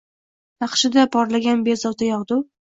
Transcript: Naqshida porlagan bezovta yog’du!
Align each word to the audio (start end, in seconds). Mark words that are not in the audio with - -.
Naqshida 0.63 1.03
porlagan 1.17 1.63
bezovta 1.69 2.09
yog’du! 2.09 2.41